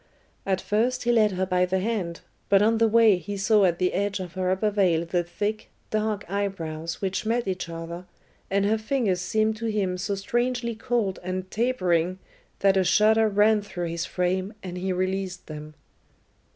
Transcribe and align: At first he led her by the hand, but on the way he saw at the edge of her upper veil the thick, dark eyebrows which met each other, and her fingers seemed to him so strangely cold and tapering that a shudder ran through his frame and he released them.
At 0.47 0.59
first 0.61 1.03
he 1.03 1.11
led 1.11 1.33
her 1.33 1.45
by 1.45 1.63
the 1.67 1.77
hand, 1.79 2.21
but 2.49 2.63
on 2.63 2.79
the 2.79 2.87
way 2.87 3.17
he 3.17 3.37
saw 3.37 3.65
at 3.65 3.77
the 3.77 3.93
edge 3.93 4.19
of 4.19 4.33
her 4.33 4.49
upper 4.49 4.71
veil 4.71 5.05
the 5.05 5.23
thick, 5.23 5.69
dark 5.91 6.27
eyebrows 6.27 7.03
which 7.03 7.23
met 7.23 7.47
each 7.47 7.69
other, 7.69 8.05
and 8.49 8.65
her 8.65 8.79
fingers 8.79 9.21
seemed 9.21 9.57
to 9.57 9.67
him 9.67 9.99
so 9.99 10.15
strangely 10.15 10.73
cold 10.73 11.19
and 11.21 11.51
tapering 11.51 12.17
that 12.61 12.77
a 12.77 12.83
shudder 12.83 13.29
ran 13.29 13.61
through 13.61 13.89
his 13.89 14.07
frame 14.07 14.55
and 14.63 14.79
he 14.79 14.91
released 14.91 15.45
them. 15.45 15.75